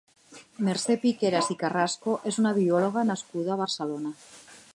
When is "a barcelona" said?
3.57-4.17